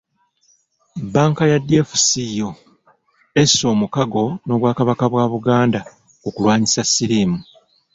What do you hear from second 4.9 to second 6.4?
bwa Buganda ku